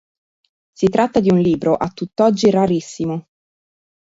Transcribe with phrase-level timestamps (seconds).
[0.73, 3.27] Si tratta di un libro a tutt’oggi rarissimo.